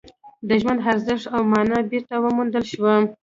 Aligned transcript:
د 0.47 0.49
ژوند 0.61 0.83
ارزښت 0.91 1.25
او 1.35 1.41
مانا 1.51 1.79
بېرته 1.89 2.15
وموندل 2.19 2.63
شوه 2.71 2.93